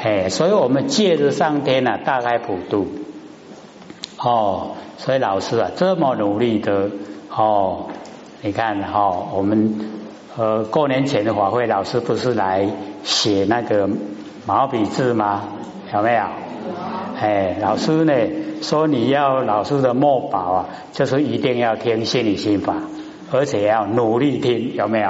[0.00, 2.86] 哎，所以我们借着上天啊，大开普度。
[4.18, 6.90] 哦，所以老师啊，这么努力的
[7.30, 7.86] 哦，
[8.42, 9.90] 你看哈，我们
[10.36, 12.68] 呃过年前的法会，老师不是来
[13.02, 13.88] 写那个
[14.46, 15.44] 毛笔字吗？
[15.92, 16.22] 有没有？
[17.20, 18.12] 哎，老师呢
[18.62, 22.76] 说你要老师的墨宝啊，就是一定要听心理心法，
[23.32, 25.08] 而且要努力听，有没有？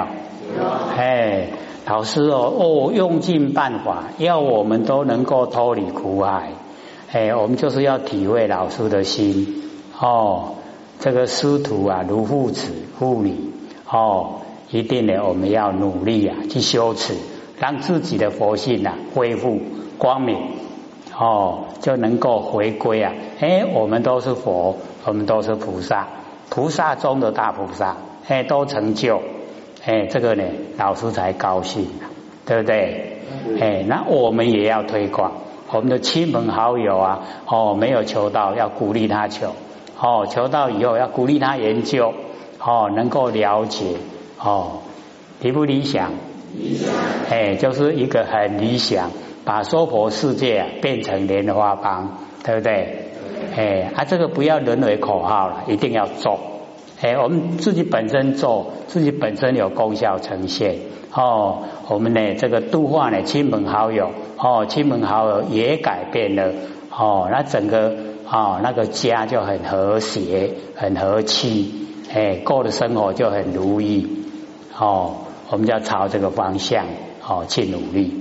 [0.57, 0.63] 有。
[0.97, 1.47] 哎，
[1.89, 6.51] 老师哦哦，用尽办法，要我们都能够脱离苦海。
[7.11, 9.63] 哎，我们就是要体会老师的心
[9.99, 10.51] 哦。
[10.99, 13.33] 这个师徒啊，如父子父女
[13.91, 17.15] 哦，一定呢，我们要努力啊，去修持，
[17.57, 19.59] 让自己的佛性啊恢复
[19.97, 20.37] 光明
[21.17, 23.13] 哦，就能够回归啊。
[23.39, 26.07] 哎，我们都是佛，我们都是菩萨，
[26.51, 27.97] 菩萨中的大菩萨，
[28.27, 29.19] 哎，都成就，
[29.85, 30.43] 哎，这个呢，
[30.77, 31.87] 老师才高兴，
[32.45, 33.21] 对不对？
[33.59, 35.31] 哎，那我们也要推广。
[35.71, 39.49] 我们的亲朋好友啊，哦，没有求到，要鼓励他求；
[39.99, 42.13] 哦，求到以后要鼓励他研究；
[42.59, 43.97] 哦，能够了解；
[44.43, 44.79] 哦，
[45.41, 46.11] 理不理想？
[46.55, 46.91] 理想。
[47.29, 49.11] 哎，就是一个很理想，
[49.45, 53.05] 把娑婆世界啊变成莲花邦，对不对？
[53.55, 56.39] 哎，啊，这个不要沦为口号了，一定要做。
[57.01, 60.75] 哎，我们自己本身做，自己本身有功效呈现。
[61.13, 64.11] 哦，我们呢，这个度化呢，亲朋好友。
[64.41, 66.53] 哦，亲朋好友也改变了，
[66.97, 67.93] 哦，那整个
[68.25, 71.73] 哦那个家就很和谐，很和气，
[72.13, 74.07] 哎，过的生活就很如意，
[74.77, 75.17] 哦，
[75.49, 76.85] 我们就要朝这个方向
[77.27, 78.13] 哦去努力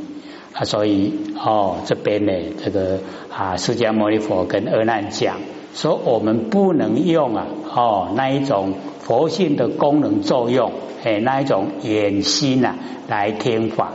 [0.54, 2.32] 啊，所以哦这边呢，
[2.64, 2.98] 这个
[3.30, 5.36] 啊释迦牟尼佛跟阿难讲
[5.72, 10.72] 说，我们不能用啊哦那一种佛性的功能作用，
[11.04, 12.74] 哎那一种眼心呐
[13.08, 13.92] 来听法，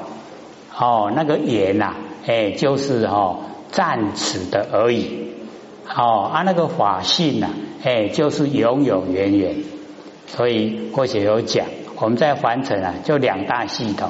[0.78, 1.96] 哦那个眼呐。
[2.26, 5.28] 哎，就是哦暂时的而已，
[5.94, 7.50] 哦，啊那个法性呐，
[7.84, 9.56] 哎，就是永永远远。
[10.28, 11.66] 所以或许有讲，
[12.00, 14.10] 我们在凡尘啊，就两大系统，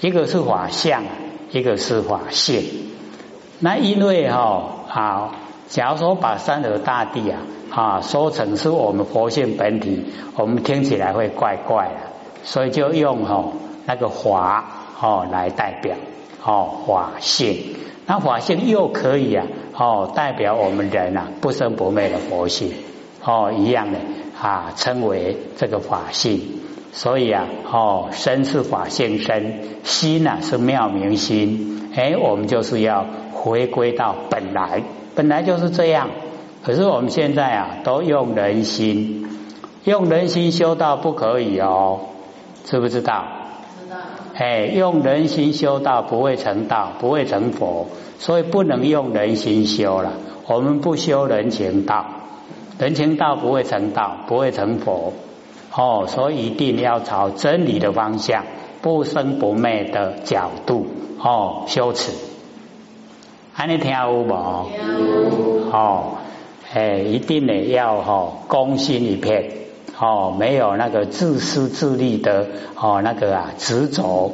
[0.00, 1.04] 一个是法相，
[1.50, 2.64] 一个是法性。
[3.60, 5.30] 那因为哈啊，
[5.72, 7.40] 假如说把三河大地啊
[7.70, 10.04] 啊说成是我们佛性本体，
[10.36, 11.94] 我们听起来会怪怪的，
[12.44, 13.54] 所以就用哦
[13.86, 14.66] 那个法
[15.00, 15.96] 哦来代表。
[16.44, 19.46] 哦，法性，那法性又可以啊，
[19.78, 22.72] 哦，代表我们人啊不生不灭的佛性，
[23.24, 23.98] 哦，一样的
[24.38, 26.60] 啊，称为这个法性。
[26.92, 34.82] 所以啊，哦，身是法性身，心呢是妙明心，哎，我们就是要回归到本来，
[35.14, 36.10] 本来就是这样。
[36.64, 39.26] 可是我们现在啊，都用人心，
[39.82, 42.00] 用人心修道不可以哦，
[42.64, 43.24] 知不知道？
[43.82, 43.96] 知道
[44.34, 47.88] 哎，用人心修道不会成道，不会成佛，
[48.20, 50.12] 所以不能用人心修了。
[50.46, 52.06] 我们不修人情道，
[52.78, 55.12] 人情道不会成道，不会成佛。
[55.74, 58.44] 哦，所以一定要朝真理的方向，
[58.82, 60.86] 不生不灭的角度
[61.18, 62.12] 哦修持。
[63.54, 64.32] 安尼听有无？
[65.70, 66.16] 哦，
[66.72, 69.50] 哎，一定呢要哈攻心一片。
[70.00, 74.32] 哦，没有那个自私自利的哦，那个啊执着，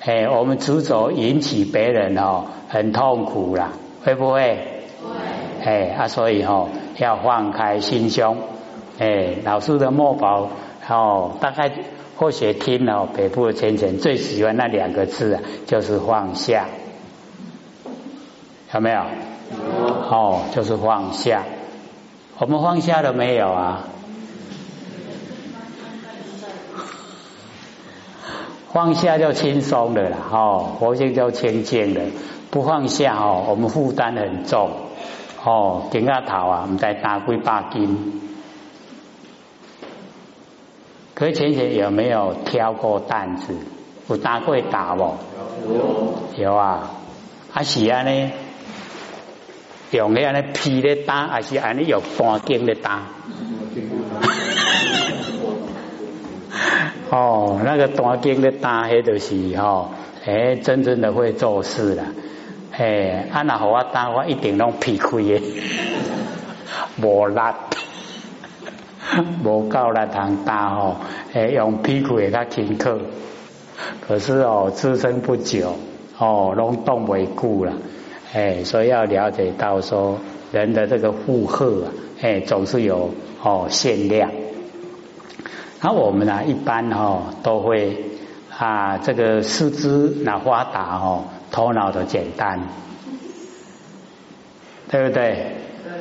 [0.00, 3.72] 哎，我们执着引起别人哦很痛苦啦，
[4.04, 4.40] 会不会？
[4.42, 5.64] 会。
[5.64, 8.36] 哎啊，所以哈要放开心胸，
[8.98, 10.48] 哎，老师的墨宝
[10.88, 11.72] 哦，大概
[12.16, 16.68] 或许听了北部的浅浅最喜欢那两个字啊，就是放下，
[18.74, 18.96] 有没有？
[18.96, 19.86] 有。
[20.10, 21.44] 哦，就是放下，
[22.38, 23.84] 我们放下了没有啊？
[28.72, 32.00] 放下就轻松了啦，哦，佛性就清净了。
[32.52, 34.70] 不放下哦，我们负担很重
[35.44, 35.82] 哦。
[35.90, 38.20] 顶下头啊，我们再打几百斤。
[41.14, 43.54] 可是前前有没有挑过担子？
[44.08, 45.14] 有打过打不？
[45.68, 46.14] 有
[46.44, 46.90] 有啊。
[47.52, 48.30] 啊是安尼，
[49.92, 53.02] 用迄安尼劈的打，还是安尼有担肩的打？
[57.10, 59.90] 哦，那个单经的打迄就是吼，
[60.24, 62.04] 哎，真正的会做事了，
[62.70, 65.42] 哎，啊那和我打我一定拢劈开的，
[67.02, 67.40] 无力，
[69.42, 70.96] 无够力通打哦，
[71.32, 72.96] 哎，用屁股会较轻巧，
[74.06, 75.74] 可是哦，支撑不久，
[76.18, 77.72] 哦，拢动不久了，
[78.32, 80.18] 哎，所以要了解到说
[80.52, 83.10] 人的这个负荷啊，哎，总是有
[83.42, 84.30] 哦限量。
[85.80, 88.04] 那我们呢，一般哦都会
[88.56, 92.60] 啊，这个四肢那发达哦，头脑的简单
[94.88, 95.56] 对不对？
[95.82, 95.92] 对。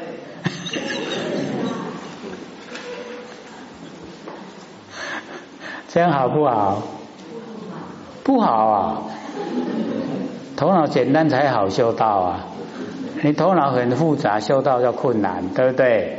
[5.87, 6.83] 这样好不好？
[8.23, 9.01] 不好啊！
[10.59, 12.45] 头脑简单才好修道啊！
[13.23, 16.17] 你头脑很复杂，修道就困难，对不对？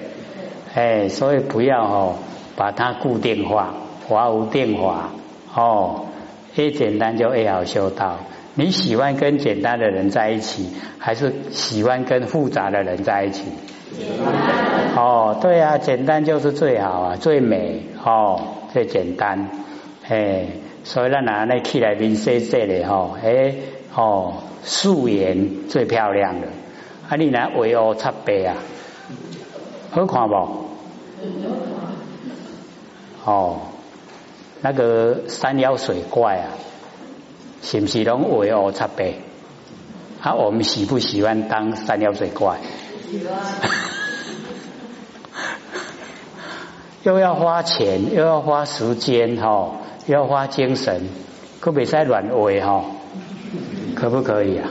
[0.75, 2.15] 哎，所以不要哦，
[2.57, 3.75] 把它固定化，
[4.09, 5.11] 华无定化
[5.55, 6.07] 哦。
[6.55, 8.17] 越简单就越好修道。
[8.55, 13.45] 你喜欢跟简单的人在一起，还是喜欢跟复杂的人在一起？
[14.97, 18.41] 哦，对啊，简单就是最好啊，最美哦，
[18.73, 19.51] 最简单。
[20.09, 20.47] 哎，
[20.83, 23.55] 所以咱拿那起来面色色的吼，哎
[23.95, 26.49] 哦，素颜最漂亮的。
[27.09, 28.57] 啊，你来围乌插白啊，
[29.91, 30.35] 好看不？
[33.25, 33.61] 哦，
[34.61, 36.51] 那个山妖水怪啊，
[37.63, 39.15] 是不是拢围乌插白？
[40.21, 42.59] 啊，我们喜不喜欢当山妖水怪？
[43.11, 43.37] 喜欢。
[47.03, 49.73] 又要花钱，又要花时间，哈。
[50.07, 51.09] 又要花精神，
[51.61, 52.85] 可别再乱话哈，
[53.95, 54.69] 可不可以啊？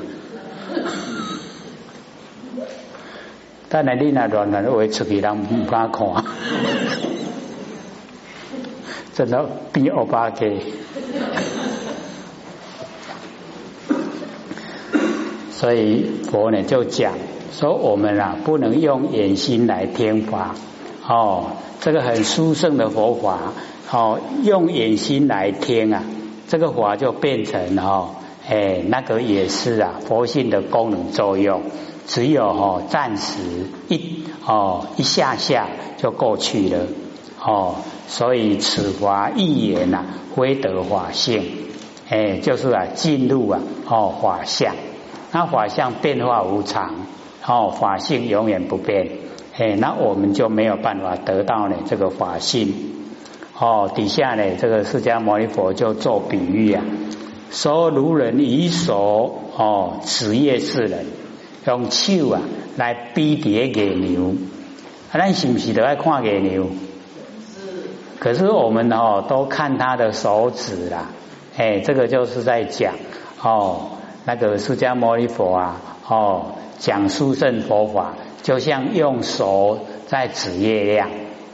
[3.71, 6.23] 但然你那乱乱话出去，人不敢看，
[9.13, 10.59] 真的比欧巴给。
[15.51, 17.13] 所以佛呢就讲
[17.51, 20.55] 说，我们啊不能用眼心来听法，
[21.07, 23.53] 哦，这个很殊胜的佛法。
[23.85, 26.03] 好，用眼心来听啊，
[26.47, 28.15] 这个法就变成哦，
[28.49, 31.61] 哎，那个也是啊，佛性的功能作用，
[32.07, 35.67] 只有哈暂时一哦一下下
[35.97, 36.87] 就过去了
[37.39, 37.75] 哦，
[38.07, 40.03] 所以此法一言呐，
[40.35, 41.43] 非得法性，
[42.09, 44.73] 哎，就是啊进入啊哦法相，
[45.31, 46.95] 那法相变化无常，
[47.45, 49.11] 哦法性永远不变，
[49.55, 52.73] 哎，那我们就没有办法得到呢这个法性。
[53.61, 56.81] 哦，底下呢，这个释迦牟尼佛就做比喻啊，
[57.51, 61.05] 说如人以手哦，此业是人
[61.65, 62.41] 用手啊
[62.77, 64.35] 来逼叠给牛，
[65.11, 66.67] 啊咱是不是都爱看给牛？
[68.19, 71.09] 可是我们哦都看他的手指啦，
[71.57, 72.93] 哎，这个就是在讲
[73.41, 73.91] 哦，
[74.25, 76.45] 那个释迦牟尼佛啊，哦，
[76.77, 78.13] 讲殊胜佛法，
[78.43, 81.09] 就像用手在指月亮。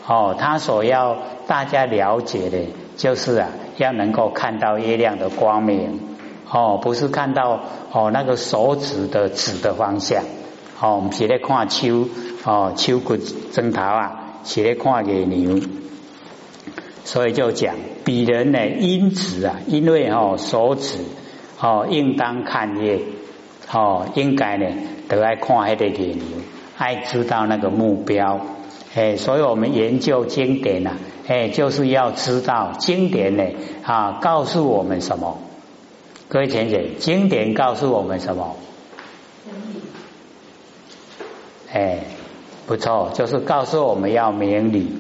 [0.07, 2.59] 哦，他所要大家了解的，
[2.95, 6.00] 就是啊，要能够看到月亮的光明，
[6.50, 7.60] 哦，不是看到
[7.92, 10.24] 哦那个手指的指的方向，
[10.80, 12.07] 哦，我们是在看秋，
[12.44, 15.60] 哦，手骨针头啊，是在看月牛，
[17.04, 21.00] 所以就讲比人呢，因此啊，因为哦手指
[21.60, 23.01] 哦应当看月，
[23.71, 24.66] 哦应该呢
[25.07, 26.24] 都爱看那个月牛，
[26.78, 28.39] 爱知道那个目标。
[28.95, 30.92] 哎，所以我们研究经典呐，
[31.27, 33.44] 哎，就是要知道经典呢
[33.83, 35.39] 啊，告诉我们什么？
[36.27, 38.56] 各位浅姐，经典告诉我们什么？
[41.72, 42.04] 哎，
[42.68, 44.92] 不错，就是告诉我们要明理，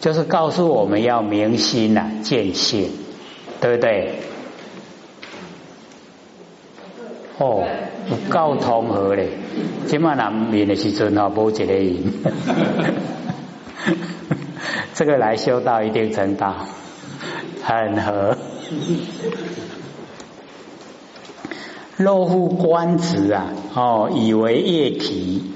[0.00, 2.90] 就是告诉我们要明心呐，见性，
[3.60, 4.14] 对不对？
[7.38, 7.64] 哦，
[8.28, 9.28] 够通和嘞，
[9.86, 12.12] 今晚南面的时阵哦，无一个人。
[14.98, 16.56] 这个来修道一定成道，
[17.62, 18.36] 很合。
[21.96, 25.52] 若复观指啊，哦，以为液体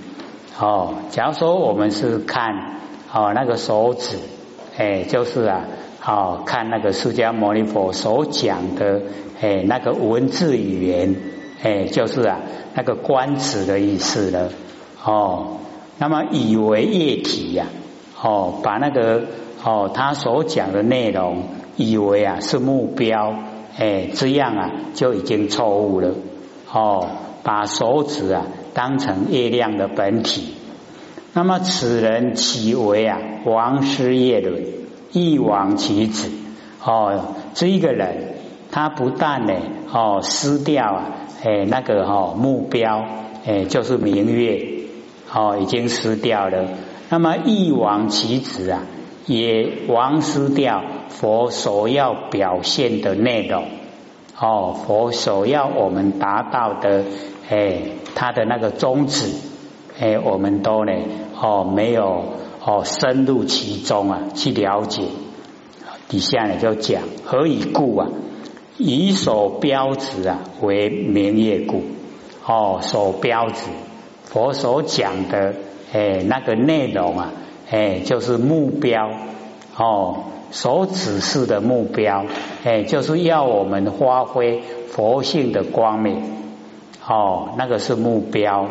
[0.60, 0.94] 哦。
[1.10, 2.52] 假如说我们是看
[3.12, 4.16] 哦那个手指，
[4.78, 5.64] 哎，就是啊，
[6.06, 9.02] 哦看那个释迦牟尼佛所讲的
[9.40, 11.16] 哎那个文字语言，
[11.64, 12.38] 哎，就是啊
[12.74, 14.50] 那个观指的意思了。
[15.04, 15.56] 哦，
[15.98, 17.66] 那么以为液体呀。
[18.22, 19.24] 哦，把那个
[19.64, 21.44] 哦，他所讲的内容
[21.76, 23.34] 以为啊是目标，
[23.76, 26.14] 哎，这样啊就已经错误了。
[26.72, 27.08] 哦，
[27.42, 30.54] 把手指啊当成月亮的本体，
[31.34, 34.62] 那么此人岂为啊王师叶伦，
[35.10, 36.30] 一王其子？
[36.84, 38.36] 哦，这一个人
[38.70, 39.54] 他不但呢
[39.92, 41.10] 哦失掉啊，
[41.44, 43.04] 哎那个哦目标，
[43.44, 44.62] 哎就是明月，
[45.34, 46.68] 哦已经失掉了。
[47.12, 48.86] 那么一往其子啊，
[49.26, 53.66] 也亡失掉佛所要表现的内容
[54.40, 57.04] 哦，佛所要我们达到的
[57.50, 57.82] 哎，
[58.14, 59.30] 他的那个宗旨
[60.00, 60.92] 哎，我们都呢
[61.38, 62.32] 哦没有
[62.64, 65.02] 哦深入其中啊去了解。
[66.08, 68.08] 底下呢就讲何以故啊？
[68.78, 71.82] 以所标指啊为明业故
[72.46, 73.66] 哦，所标指
[74.24, 75.54] 佛所讲的
[75.92, 77.32] 哎那个内容啊，
[77.70, 79.10] 哎就是目标
[79.76, 82.24] 哦，所指示的目标，
[82.64, 86.22] 哎就是要我们发挥佛性的光明
[87.06, 88.68] 哦，那个是目标。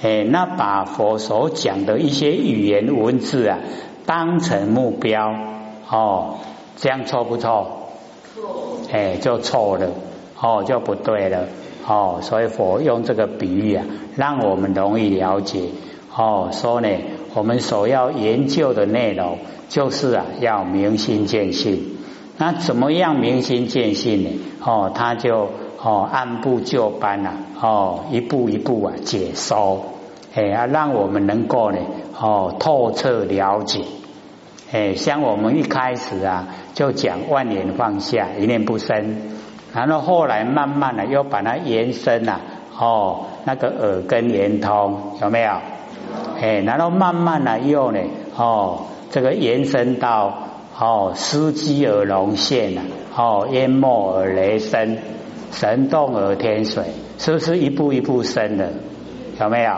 [0.00, 3.58] 哎，那把佛所讲的一些语言文字啊，
[4.06, 5.34] 当成目标
[5.90, 6.36] 哦，
[6.76, 7.88] 这样错不错？
[8.32, 8.78] 错。
[8.92, 9.90] 哎，就错了
[10.40, 11.48] 哦，就不对了
[11.84, 12.20] 哦。
[12.22, 15.62] 所以佛用这个比喻啊，让我们容易了解
[16.18, 16.50] 哦。
[16.52, 16.88] 说呢，
[17.34, 21.96] 我们所要研究的内容就是啊，要明心见性。
[22.36, 24.30] 那怎么样明心见性呢？
[24.62, 25.48] 哦，他就。
[25.80, 29.80] 哦，按部就班呐，哦，一步一步啊，解说，
[30.34, 31.78] 哎啊，让我们能够呢，
[32.20, 33.84] 哦，透彻了解，
[34.72, 39.18] 哎，像我们一开始啊，就讲万念放下，一念不生，
[39.72, 42.40] 然后后来慢慢的又把它延伸呐，
[42.76, 45.52] 哦，那个耳根圆通有没有？
[46.40, 48.00] 哎，然后慢慢的又呢，
[48.36, 50.48] 哦，这个延伸到
[50.78, 52.82] 哦，司机而龙现呐，
[53.16, 54.98] 哦，淹没而雷声。
[55.50, 56.84] 神动而天水，
[57.16, 58.70] 是不是一步一步生的？
[59.40, 59.72] 有没有？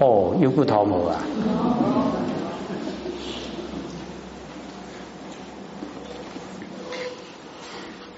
[0.00, 1.22] 哦，又不同步啊！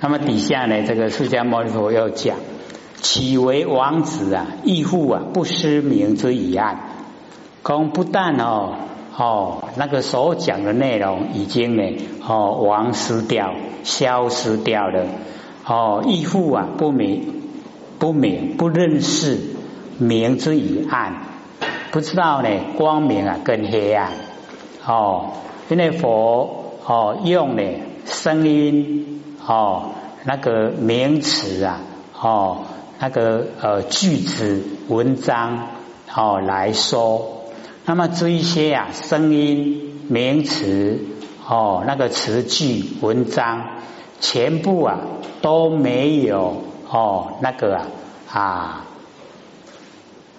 [0.00, 0.82] 那么底下呢？
[0.86, 2.38] 这个释迦牟尼佛要讲：
[3.00, 4.46] 岂为王子啊？
[4.64, 6.78] 义父啊，不失明之以案。
[7.62, 8.74] 公不但哦
[9.16, 13.54] 哦，那个所讲的内容已经呢哦亡失掉。
[13.82, 15.06] 消失掉了
[15.66, 17.40] 哦，义父啊，不明
[17.98, 19.38] 不明不认识
[19.96, 21.22] 明之以暗，
[21.90, 24.12] 不知道呢光明啊跟黑暗
[24.86, 25.30] 哦，
[25.70, 27.62] 因为佛哦用呢
[28.04, 29.92] 声音哦
[30.24, 31.80] 那个名词啊
[32.20, 32.58] 哦
[33.00, 35.66] 那个呃句子文章
[36.14, 37.46] 哦来说，
[37.84, 41.00] 那么这一些啊声音名词。
[41.52, 43.80] 哦，那个词句文章
[44.20, 45.00] 全部啊
[45.42, 47.86] 都没有哦，那个啊
[48.30, 48.84] 啊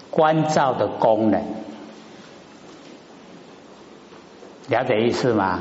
[0.09, 1.43] 关照的功能，
[4.69, 5.59] 了解意思吗？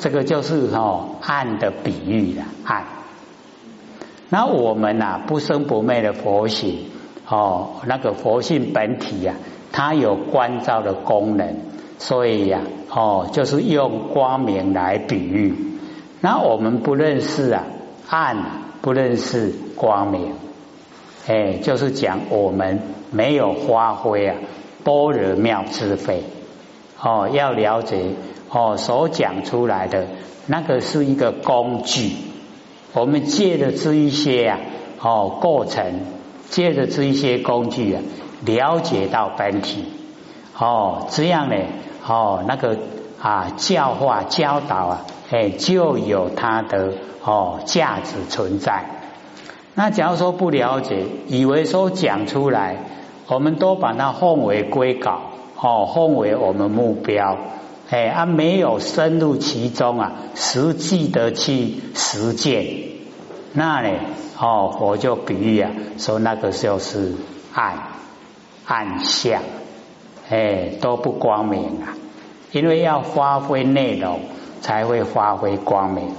[0.00, 2.84] 这个就是哦暗的比喻了暗。
[4.32, 6.88] 那我们呐不生不灭的佛性
[7.28, 9.34] 哦，那个佛性本体呀，
[9.72, 11.54] 它有关照的功能。
[11.98, 15.54] 所以呀，哦，就是用光明来比喻。
[16.22, 17.64] 那我们不认识啊，
[18.08, 18.38] 暗
[18.80, 20.32] 不认识光明，
[21.28, 24.36] 哎，就是讲我们没有发挥啊
[24.82, 26.22] 般若妙智慧。
[27.02, 28.14] 哦，要了解
[28.50, 30.06] 哦，所讲出来的
[30.46, 32.12] 那个是一个工具，
[32.94, 34.60] 我们借的这一些啊，
[35.00, 36.00] 哦，过程，
[36.50, 38.02] 借的这一些工具啊，
[38.44, 39.84] 了解到本体。
[40.58, 41.56] 哦，这样呢。
[42.06, 42.76] 哦，那个
[43.20, 46.92] 啊，教化教导啊，哎，就有它的
[47.24, 48.84] 哦价值存在。
[49.74, 52.76] 那假如说不了解，以为说讲出来，
[53.28, 55.20] 我们都把它奉为归稿，
[55.58, 57.38] 哦，奉为我们目标，
[57.92, 62.64] 哎，啊，没有深入其中啊，实际的去实践，
[63.52, 63.90] 那呢，
[64.40, 67.12] 哦，我就比喻啊，说那个就是
[67.52, 67.74] 暗
[68.64, 69.42] 暗相。
[70.30, 71.92] 哎，都不光明啊！
[72.52, 74.20] 因为要发挥内容，
[74.62, 76.14] 才会发挥光明。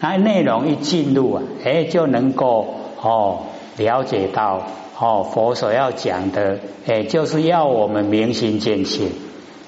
[0.00, 3.40] 那内容一进入啊，哎，就能够哦
[3.76, 4.62] 了解到
[4.98, 9.10] 哦佛所要讲的，哎，就是要我们明心见性。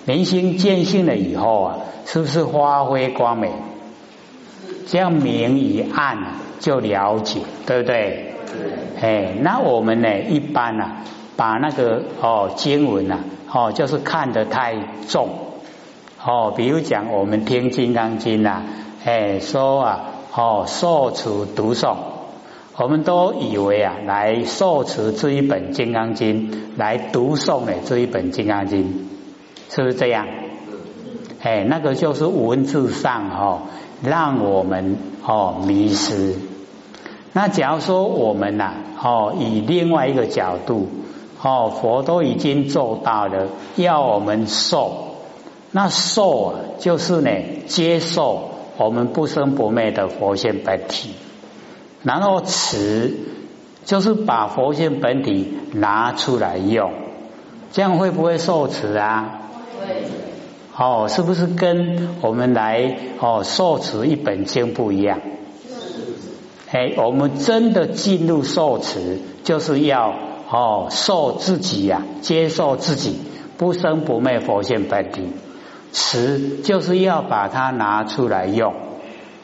[0.06, 3.50] 明心见性了以后啊，是不是发挥光明？
[4.87, 6.18] 这样明与暗
[6.61, 8.34] 就了解，对不对？
[9.00, 11.04] 哎，那我们呢，一般啊，
[11.37, 13.20] 把那个哦经文啊。
[13.56, 14.75] 哦，就是看得太
[15.06, 15.28] 重
[16.25, 16.52] 哦。
[16.56, 18.62] 比如讲，我们听《金刚经》呐，
[19.04, 21.94] 哎，说啊，哦，受持读诵，
[22.76, 28.82] 我们都以为啊，来受持这一本《金刚经》，来读诵的这一本《金刚经》，
[29.75, 30.26] 是不是这样？
[31.43, 33.62] 哎，那个就是文字上哦，
[34.02, 36.37] 让我们哦迷失。
[37.33, 40.88] 那假如说我们呐，哦，以另外一个角度。
[41.47, 45.16] 哦，佛都已经做到了，要我们受，
[45.73, 47.31] 那受啊，就是呢，
[47.66, 51.11] 接受我们不生不灭的佛性本体，
[52.02, 53.12] 然后持，
[53.85, 56.93] 就是把佛性本体拿出来用，
[57.73, 59.43] 这样会不会受持啊？
[59.78, 60.04] 会。
[60.76, 65.21] 哦，是不是跟我们来哦受持一本经不一样？
[66.71, 70.14] 哎，我们真的进入受持，就是要。
[70.47, 73.19] 哦受自己呀，接受自己
[73.57, 75.33] 不生不灭佛性本体，
[75.90, 78.75] 持就是要把它拿出来用，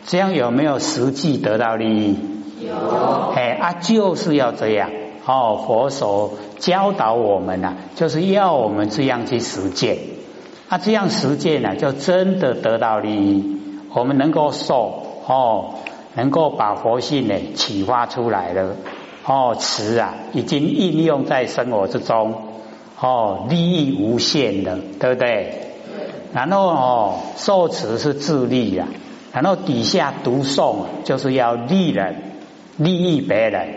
[0.06, 2.18] 这样有没有实际得到利益？
[2.60, 3.32] 有。
[3.34, 4.90] 哎啊，就是要这样
[5.24, 9.98] 哦，佛所教导我们呐，就是要我们这样去实践，
[10.70, 13.58] 啊，这样实践呢，就真的得到利益，
[13.92, 15.74] 我们能够受哦。
[16.16, 18.74] 能够把佛性呢启发出来了，
[19.24, 22.34] 哦，词啊已经应用在生活之中，
[22.98, 25.54] 哦，利益无限的，对不对？
[26.32, 28.88] 然后哦，受持是自利呀，
[29.32, 32.16] 然后底下读诵就是要利人，
[32.76, 33.68] 利益别人，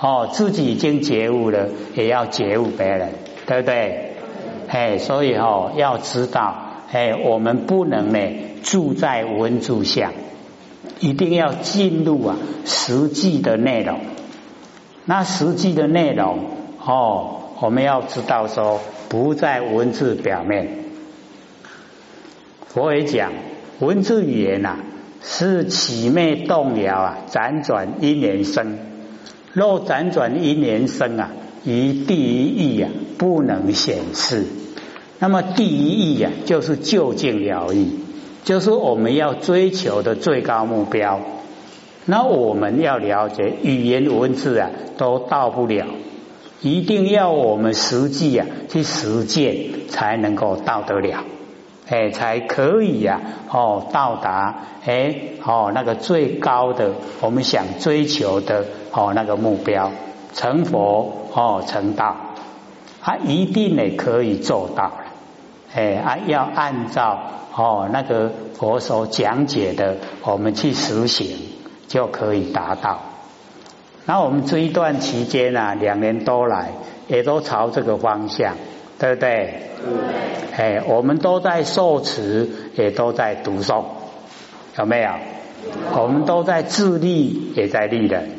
[0.00, 3.10] 哦，自己已经觉悟了，也要觉悟别人，
[3.44, 4.11] 对不对？
[4.72, 6.56] 哎，所以哦，要知道，
[6.90, 8.18] 哎，我们不能呢
[8.62, 10.12] 住在文字下。
[10.98, 14.00] 一定要进入啊实际的内容，
[15.04, 16.38] 那实际的内容
[16.82, 20.84] 哦，我们要知道说不在文字表面。
[22.68, 23.32] 佛也讲
[23.78, 24.78] 文字语言呐
[25.20, 28.78] 是起灭动摇啊，辗转因缘生。
[29.52, 31.30] 若辗转因缘生啊，
[31.64, 34.46] 于第一义啊不能显示。
[35.18, 37.98] 那么第一义呀，就是究竟了义。
[38.44, 41.20] 就是我们要追求的最高目标。
[42.06, 45.86] 那我们要了解语言文字啊，都到不了，
[46.60, 51.22] 一定要我们实际啊去实践，才能够到得了，
[51.88, 55.14] 哎，才可以呀，哦，到达哎，
[55.44, 59.92] 哦，那个最高的我们想追求的哦那个目标，
[60.34, 62.16] 成佛哦成道，
[63.00, 65.04] 他一定呢可以做到了，
[65.74, 67.18] 哎啊，要按照。
[67.54, 71.36] 哦，那个佛所讲解的，我们去实行
[71.86, 73.00] 就可以达到。
[74.06, 76.72] 那我们这一段期间呢，两年多来，
[77.08, 78.54] 也都朝这个方向，
[78.98, 79.28] 对不对？
[80.56, 80.78] 对。
[80.78, 83.84] 哎，我们都在受持，也都在读诵，
[84.78, 85.10] 有没有？
[85.94, 88.30] 我们都在自立，也在立人。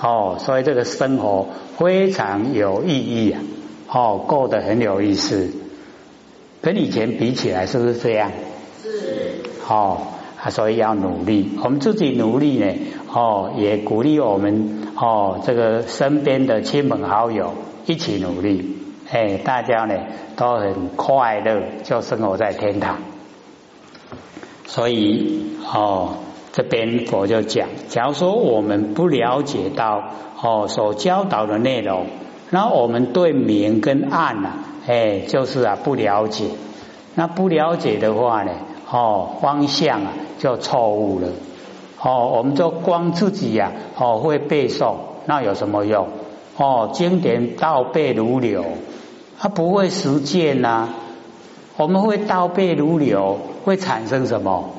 [0.00, 3.40] 哦，所以这个生活非常有意义啊！
[3.90, 5.50] 哦，过得很有意思。
[6.60, 8.30] 跟以前比起来，是不是这样？
[8.82, 9.42] 是。
[9.68, 9.98] 哦，
[10.50, 11.50] 所以要努力。
[11.62, 12.66] 我们自己努力呢，
[13.12, 17.54] 哦，也鼓励我们哦，这个身边的亲朋好友
[17.86, 18.76] 一起努力。
[19.10, 19.94] 哎，大家呢
[20.36, 22.98] 都很快乐，就生活在天堂。
[24.66, 26.18] 所以哦，
[26.58, 30.02] 这边佛就讲，假如说我们不了解到
[30.42, 32.06] 哦所教导的内容，
[32.50, 34.54] 那我们对明跟暗呐。
[34.88, 36.46] 哎，就是啊，不了解，
[37.14, 38.50] 那不了解的话呢，
[38.90, 41.28] 哦，方向啊就错误了，
[42.02, 46.08] 哦，我们就光自己呀，哦，会背诵，那有什么用？
[46.56, 48.64] 哦，经典倒背如流，
[49.38, 50.88] 它不会实践呐。
[51.76, 54.70] 我们会倒背如流，会产生什么？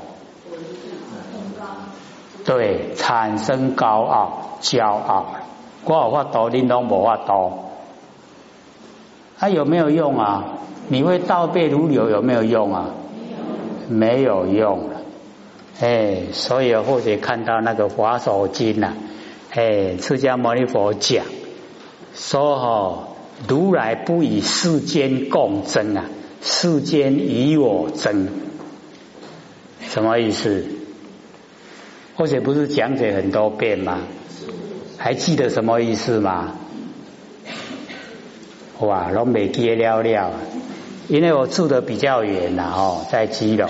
[2.50, 5.28] 对，产生高傲、骄傲。
[5.86, 7.54] 我有法度，你拢无法度。
[9.38, 10.46] 它有没有用啊？
[10.88, 12.88] 你会倒背如流有没有用啊？
[13.88, 15.02] 没有用了，
[15.80, 18.94] 哎，所以或者看到那个《华首经》呐，
[19.52, 21.24] 哎，释迦牟尼佛讲
[22.16, 23.08] 说哈，
[23.48, 26.06] 如来不与世间共争啊，
[26.42, 28.28] 世间与我争，
[29.82, 30.79] 什么意思？
[32.20, 34.00] 或者不是讲解很多遍吗？
[34.98, 36.54] 还记得什么意思吗？
[38.80, 40.32] 哇，拢未记了了，
[41.08, 43.70] 因为我住的比较远啦，吼，在基隆，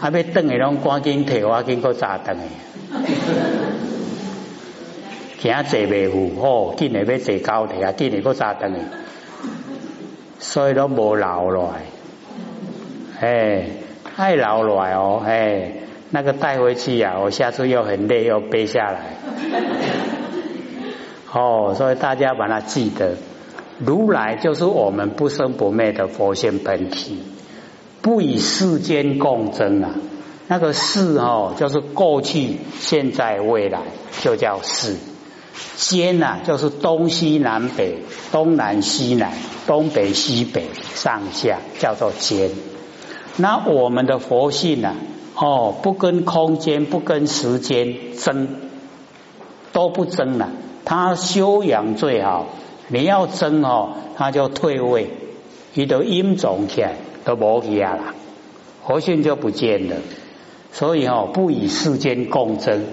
[0.00, 2.42] 啊，要等的拢赶紧提我经过早等的，
[5.38, 8.80] 行坐袂赴，吼，今日要坐高铁啊，今日过早等的，
[10.40, 11.72] 所以都无留落
[13.20, 13.68] 来，哎，
[14.02, 15.72] 太留落来哦，哎，
[16.16, 19.18] 那个带回去呀，我下次又很累，又背下来，
[21.30, 23.16] 哦，所以大家把它记得。
[23.78, 27.18] 如来就是我们不生不灭的佛性本体，
[28.00, 29.90] 不与世间共争啊！
[30.48, 33.82] 那个世哦，就是过去、现在、未来，
[34.22, 34.94] 就叫世；
[35.76, 37.98] 间呐，就是东西南北、
[38.32, 39.34] 东南西南、
[39.66, 42.52] 东北西北、上下，叫做间。
[43.36, 44.94] 那我们的佛性呢？
[45.38, 48.48] 哦，不跟空间、不跟时间争，
[49.72, 50.48] 都不争了。
[50.84, 52.46] 他修养最好。
[52.88, 55.10] 你要争哦，他就退位，
[55.74, 56.92] 你都阴种起来
[57.24, 58.14] 都无去啊啦，
[58.84, 59.96] 活性就不见了。
[60.72, 62.84] 所以哦，不与世间共争，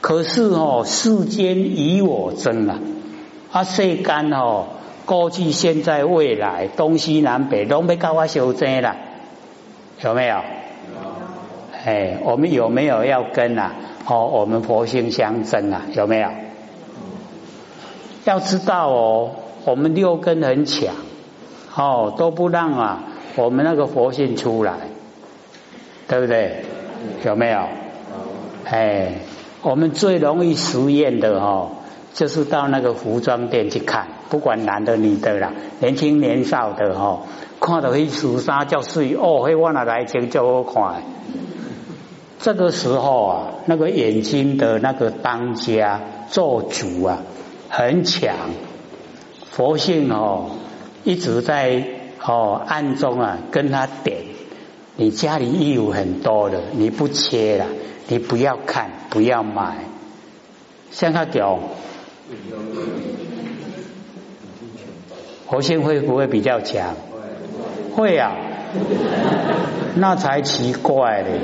[0.00, 2.80] 可是哦，世间与我争啊，
[3.52, 4.66] 啊世间哦，
[5.04, 8.96] 过去、现在、未来，东西南北，拢要教我修正啦，
[10.02, 10.42] 有没有？
[11.86, 13.72] 哎，我们有没有要跟啊？
[14.08, 15.82] 哦，我们佛性相争啊？
[15.94, 16.28] 有没有？
[18.24, 19.30] 要知道哦，
[19.64, 20.96] 我们六根很强，
[21.76, 23.04] 哦，都不让啊，
[23.36, 24.74] 我们那个佛性出来，
[26.08, 26.64] 对不对？
[27.24, 27.60] 有没有？
[28.64, 29.12] 哎，
[29.62, 31.70] 我们最容易实验的哦。
[32.14, 37.20] 就是到那个服装店去看，不管男的女的啦，年轻年少的哦，
[37.60, 41.02] 看到一束衫叫水哦，嘿，我那来钱就好看。
[42.46, 47.22] 这个时候啊，那个眼睛的那个当家做主啊，
[47.68, 48.36] 很强，
[49.50, 50.50] 佛性哦，
[51.02, 51.82] 一直在
[52.24, 54.18] 哦暗中啊跟他点，
[54.94, 57.66] 你家里衣服很多的，你不切了，
[58.06, 59.78] 你不要看，不要买，
[60.92, 61.58] 像他讲。
[65.48, 66.94] 佛性会不会比较强？
[67.96, 68.36] 会啊，
[69.96, 71.40] 那才奇怪嘞。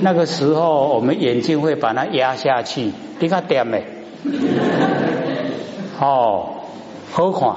[0.00, 3.84] 那个时候我们眼睛会把它压下去，你看点没？
[6.00, 6.50] 哦，
[7.10, 7.54] 好看。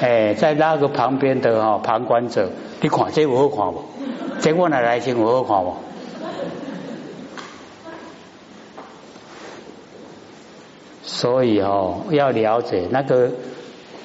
[0.00, 3.84] 哎，在那个旁边的哈旁观者，你看这有好看不？
[4.40, 5.74] 这我来来先有好看不？
[11.02, 13.30] 所以哦，要了解那个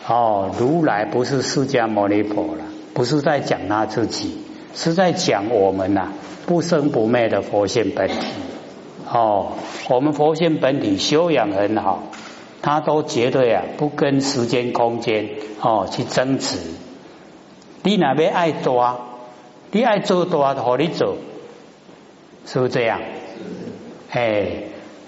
[0.09, 2.63] 哦，如来不是释迦牟尼佛了，
[2.95, 4.43] 不是在讲他自己，
[4.73, 6.07] 是在讲我们呐
[6.47, 8.15] 不生不灭的佛性本体。
[9.07, 9.51] 哦，
[9.87, 12.03] 我们佛性本体修养很好，
[12.63, 15.29] 他都绝对啊不跟时间空间
[15.61, 16.57] 哦去争执。
[17.83, 18.99] 你哪边爱多，
[19.71, 21.17] 你爱做多的和你做，
[22.47, 22.99] 是不是这样？
[24.09, 24.63] 哎。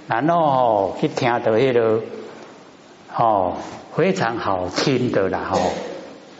[0.08, 2.02] 然后去听到那个
[3.16, 3.54] 哦
[3.95, 5.60] 非常好听的啦哈，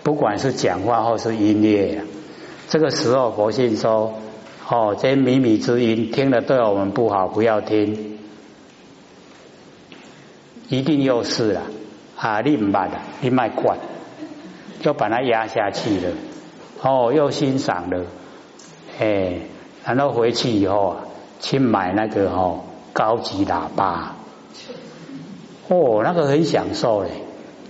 [0.03, 2.03] 不管是讲话或是音乐，
[2.67, 4.13] 这个时候佛性说
[4.67, 8.19] 哦这靡靡之音听了对我们不好，不要听，
[10.69, 11.61] 一定又是了
[12.15, 13.77] 啊你唔办的，你卖管，
[14.81, 16.09] 就把它压下去了
[16.81, 18.05] 哦又欣赏了
[18.99, 19.39] 哎，
[19.85, 20.97] 然后回去以后啊
[21.39, 22.61] 去买那个哦。
[22.93, 24.17] 高级喇叭，
[25.69, 27.09] 哦，那个很享受嘞，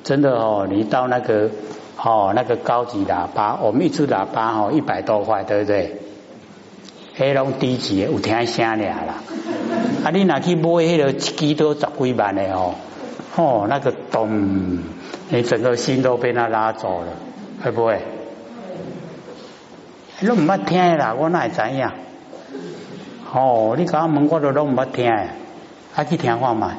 [0.03, 1.49] 真的哦，你到那个
[2.03, 5.99] 哦，那个高级喇叭，我们一支喇叭哦一百多块，对不对？
[7.15, 9.15] 黑龙低级有听声俩啦，
[10.03, 12.73] 啊，你拿去买迄个一支都十几万的哦，
[13.35, 14.79] 哦，那个咚，
[15.29, 17.07] 你整个心都被他拉走了，
[17.63, 18.01] 会不会？
[20.21, 21.89] 你唔捌听啦，我哪会知影？
[23.33, 25.13] 哦，你刚刚问我都拢唔捌听，
[25.93, 26.75] 还去听话嘛？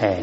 [0.00, 0.18] 哎，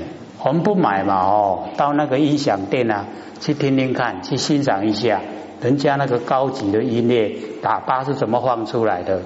[0.45, 3.05] 我们不买嘛哦，到那个音响店啊，
[3.39, 5.21] 去听听看，去欣赏一下
[5.61, 9.21] 人家那个高级的音乐喇叭是怎么放出来的，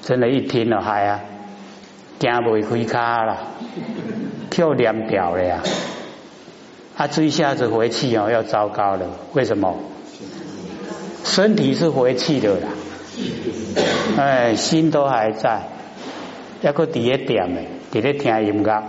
[0.00, 1.20] 真的，一听了嗨啊，
[2.18, 3.36] 惊袂开卡啦，
[4.48, 5.60] 跳连表了呀，
[6.96, 9.76] 啊，这一下子回去哦，要糟糕了，为什么？
[11.24, 12.68] 身体是回去的啦。
[14.16, 15.60] 哎，心都还在，
[16.62, 18.82] 要个底下点的，底下听音乐，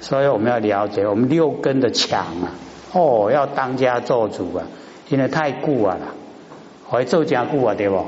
[0.00, 2.52] 所以我们要了解我们六根的强啊，
[2.92, 4.66] 哦，要当家做主啊，
[5.08, 6.14] 因为太固啊了，
[6.88, 7.96] 会做家固啊对不？
[7.96, 8.04] 啊，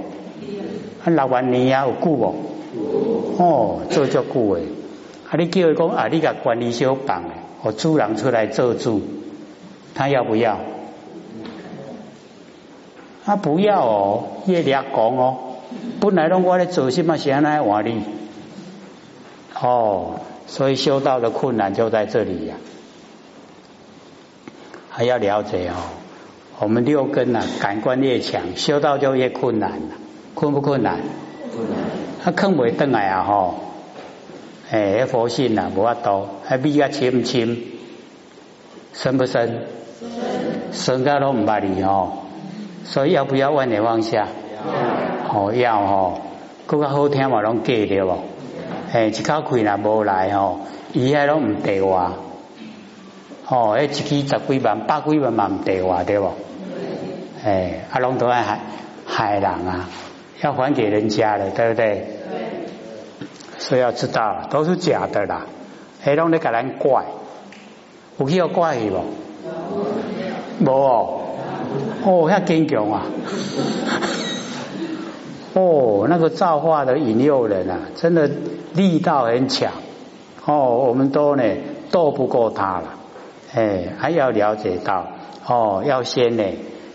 [1.07, 2.35] 老万年啊有固不？
[3.43, 4.63] 哦，做足固诶，
[5.29, 7.31] 啊，你叫伊讲啊，你甲管理小房诶，
[7.63, 9.03] 我主人出来做主，
[9.95, 10.59] 他要不要？
[13.25, 15.37] 他不要哦，叶俩讲哦，
[16.01, 18.03] 本来拢我咧做什么，先来换你
[19.63, 22.57] 哦，所以修道的困难就在这里呀，
[24.89, 25.75] 还要了解哦，
[26.59, 29.95] 我们六根呐，感官越强，修道就越困难了，
[30.35, 30.99] 困不困难？
[31.55, 31.79] 困难。
[32.23, 33.55] 他坑不登来啊吼，
[34.71, 37.59] 哎，佛性呐，无法多，还比较深不深？
[38.93, 39.67] 深不深？
[40.73, 41.03] 深。
[41.03, 42.13] 深个都唔捌你哦。
[42.85, 44.27] 所以要不要万年放下？
[45.33, 46.21] 哦要哦，
[46.67, 48.30] 更加好听话拢记得不？
[48.93, 50.61] 哎，一口气若无来吼，
[50.93, 52.13] 伊还拢唔地话。
[53.45, 56.33] 吼，迄一期十几万、百几万嘛唔地话对不？
[57.45, 58.61] 哎，阿龙都爱害
[59.07, 59.89] 害人啊，
[60.43, 62.07] 要还给人家的，对不对？
[63.59, 65.47] 所以要知道，都是假的啦。
[66.03, 67.05] 黑龙你给人怪，
[68.19, 69.05] 有去要怪伊不？
[70.65, 71.21] 无哦。
[72.05, 73.07] 哦，遐坚强啊！
[75.55, 78.31] 哦，那个造化的引诱人啊，真的
[78.75, 79.73] 力道很强。
[80.45, 81.43] 哦，我们都呢
[81.91, 82.95] 斗不过他了，
[83.55, 85.07] 哎，还要了解到
[85.47, 86.45] 哦，要先呢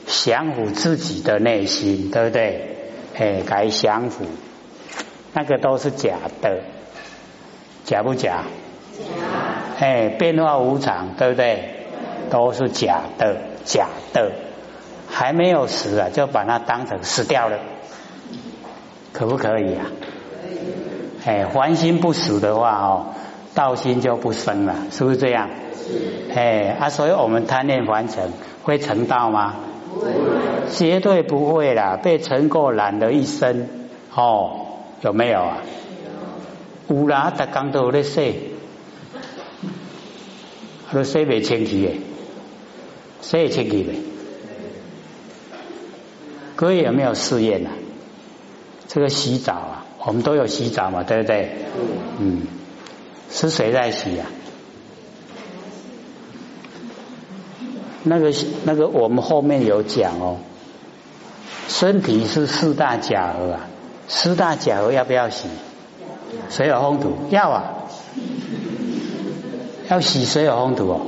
[0.06, 2.78] 降服自己的内心，对不对？
[3.18, 4.26] 哎，该降服，
[5.34, 6.60] 那个都是假的，
[7.84, 8.44] 假不假？
[8.98, 9.04] 假。
[9.80, 11.76] 哎，变化无常，对不对？
[12.30, 14.32] 都是假的，假的，
[15.08, 17.60] 还没有死啊，就把它当成死掉了，
[19.17, 19.86] 可不可以啊？
[21.23, 23.06] 哎，凡心不死的话哦，
[23.54, 25.49] 道心就不生了，是不是这样？
[25.73, 26.34] 是。
[26.36, 29.56] 哎，啊，所以我们贪恋凡尘会成道吗？
[29.93, 30.12] 不会。
[30.69, 33.69] 绝对不会啦，被尘垢染了一身，
[34.13, 34.67] 哦，
[35.01, 35.58] 有没有啊？
[36.89, 38.51] 有啦，大刚都有在洗，
[40.91, 41.91] 都洗未清气的，
[43.21, 43.93] 洗清气的。
[46.58, 47.71] 各位有没有试验啊？
[48.88, 49.86] 这个洗澡啊？
[50.06, 51.50] 我们都有洗澡嘛，对不对？
[52.19, 52.43] 嗯，
[53.32, 54.28] 是谁在洗啊？
[58.04, 58.32] 那个
[58.65, 60.38] 那个，我们后面有讲哦，
[61.67, 63.67] 身体是四大假合啊，
[64.08, 65.48] 四大假合要不要洗？
[66.50, 67.74] 水有风土要啊，
[69.89, 71.02] 要洗水有风土哦。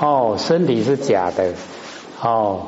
[0.00, 1.54] 哦，身体是假的
[2.20, 2.66] 哦，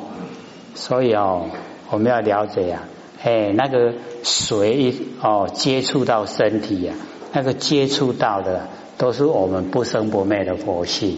[0.73, 1.47] 所以哦，
[1.89, 2.83] 我们要了解呀。
[3.21, 6.93] 哎，那个水哦接触到身体呀，
[7.33, 11.17] 那个接触到的都是我们不生不灭的佛性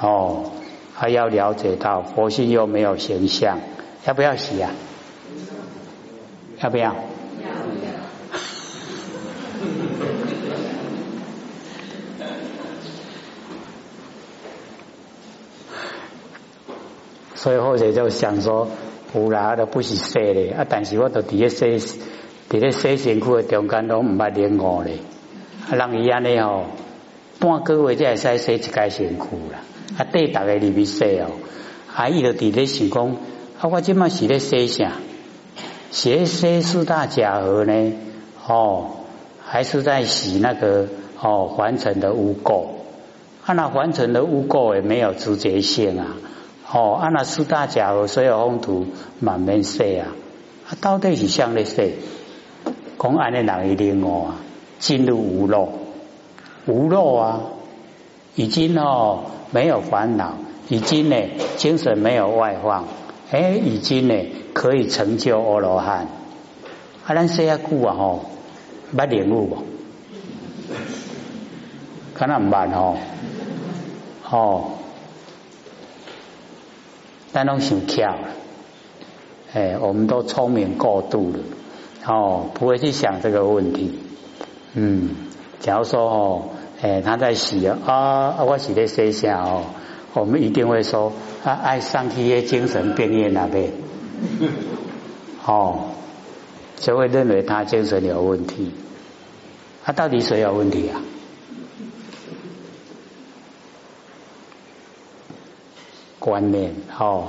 [0.00, 0.50] 哦，
[0.92, 3.58] 还要了解到佛性又没有形象，
[4.04, 4.70] 要不要洗呀？
[6.60, 6.84] 要不要？
[6.84, 6.94] 要
[17.34, 18.68] 所以或者就想说。
[19.14, 20.66] 有啦，都不是洗咧，啊！
[20.68, 21.64] 但是我都伫咧洗，
[22.50, 24.98] 伫咧洗身躯的中间拢唔捌练过咧。
[25.70, 26.64] 啊，人伊安尼吼，
[27.38, 29.60] 半个月才会使洗一届身躯啦。
[29.98, 31.26] 啊，缀逐个入去洗哦。
[31.94, 33.16] 啊，伊就伫咧想讲，
[33.60, 34.92] 啊，我即马是咧洗啥？
[35.90, 37.92] 洗洗四大假合呢？
[38.48, 38.90] 哦，
[39.44, 40.88] 还是在洗那个
[41.20, 42.66] 哦，凡尘的污垢。
[43.46, 46.16] 啊，那凡尘的污垢也没有直接性啊。
[46.76, 48.86] 哦，啊那四大假合，所有风土
[49.20, 50.08] 满面说啊，
[50.68, 51.84] 啊到底是向咧说？
[52.98, 54.42] 讲安尼人一定哦啊，
[54.80, 55.68] 进入无漏，
[56.66, 57.40] 无漏啊，
[58.34, 60.34] 已经哦没有烦恼，
[60.68, 61.16] 已经呢
[61.56, 62.86] 精神没有外放，
[63.30, 64.14] 哎，已经呢
[64.52, 66.08] 可以成就阿罗汉。
[67.06, 68.24] 啊，咱说下久啊吼，
[68.96, 69.58] 捌领悟无？
[72.14, 72.96] 可能唔捌吼，
[74.28, 74.64] 哦。
[77.36, 78.14] 但拢想巧，
[79.52, 81.38] 哎，我们都聪明过度了，
[82.06, 83.98] 哦，不会去想这个问题。
[84.74, 85.10] 嗯，
[85.58, 86.42] 假如说哦，
[86.80, 89.64] 哎，他在洗啊，啊我洗在洗下哦，
[90.14, 93.72] 我们一定会说啊，爱上去些精神病院那边，
[95.44, 95.86] 哦，
[96.76, 98.70] 就会认为他精神有问题。
[99.82, 101.02] 他到底谁有问题啊？
[106.24, 107.24] 观念哦，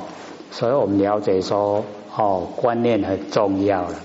[0.52, 1.84] 所以我们了解说
[2.16, 3.96] 哦，观念很重要了。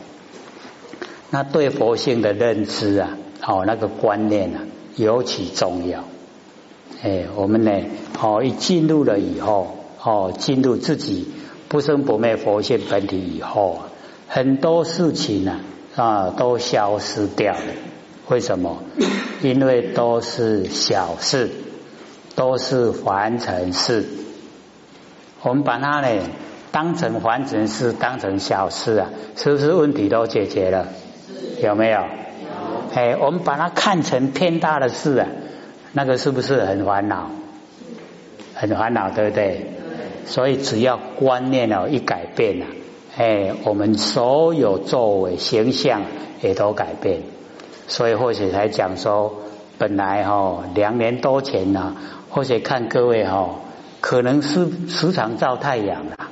[1.31, 4.63] 那对佛性的认知啊，哦，那个观念啊，
[4.97, 6.03] 尤其重要。
[7.05, 7.71] 哎，我们呢，
[8.21, 11.31] 哦，一进入了以后，哦，进入自己
[11.69, 13.79] 不生不灭佛性本体以后，
[14.27, 15.61] 很多事情呢
[15.95, 17.61] 啊都消失掉了。
[18.29, 18.83] 为什么？
[19.41, 21.49] 因为都是小事，
[22.35, 24.05] 都是凡尘事。
[25.43, 26.23] 我们把它呢
[26.71, 30.87] 当成凡尘事，当成小事啊，是不是问题都解决了？
[31.63, 31.99] 有没有？
[31.99, 32.05] 有。
[32.95, 35.29] 哎，我们把它看成天大的事啊，
[35.93, 37.31] 那个是不是很烦恼？
[38.55, 39.67] 很烦恼，对不对？
[40.27, 42.67] 所以只要观念哦一改变了，
[43.17, 46.03] 哎，我们所有作为形象
[46.43, 47.23] 也都改变。
[47.89, 49.41] 所以或许才讲说，
[49.79, 51.97] 本来哈两年多前呢，
[52.29, 53.57] 或许看各位哈。
[54.11, 56.31] 可能是时常照太阳啊，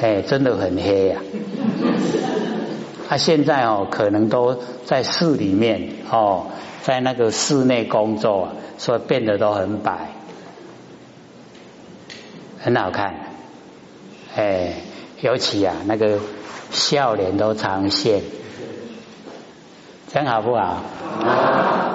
[0.00, 1.20] 哎，真的很黑呀。
[3.10, 4.56] 他现在哦，可能都
[4.86, 6.46] 在室里面哦，
[6.82, 10.12] 在那个室内工作，所以变得都很白，
[12.58, 13.14] 很好看。
[14.34, 14.76] 哎，
[15.20, 16.20] 尤其啊，那个
[16.70, 18.22] 笑脸都常现，
[20.10, 20.82] 真好不好？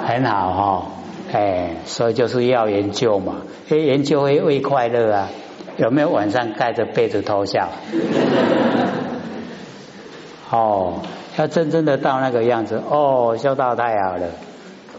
[0.06, 0.86] 很好哈。
[1.32, 5.28] 哎，所以就是要研究嘛，因为研究会为快乐啊。
[5.76, 7.68] 有没有晚上盖着被子偷笑？
[10.50, 11.02] 哦，
[11.36, 14.28] 要真正的到那个样子，哦，笑到太好了，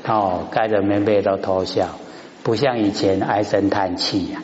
[0.06, 1.88] 哦，盖着棉被都偷笑，
[2.44, 4.44] 不像以前唉声叹气呀。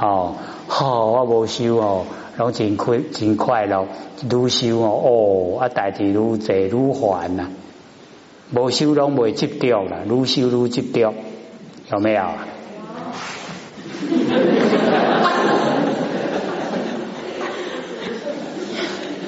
[0.00, 0.36] 哦，
[0.68, 2.06] 好，我无修哦，
[2.38, 3.86] 拢真快真快乐，
[4.30, 7.50] 愈修哦，哦，啊，代志愈济愈烦呐。
[8.50, 11.12] 无修拢未执着啦，愈修愈执着，
[11.90, 12.22] 有没有？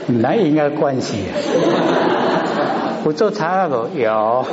[0.07, 1.33] 那应该关系啊，
[3.05, 4.45] 不做差那个有。